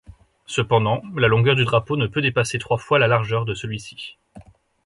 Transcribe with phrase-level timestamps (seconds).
[0.47, 4.17] Cependant, la longueur du drapeau ne peut dépasser trois fois la largeur de celui-ci.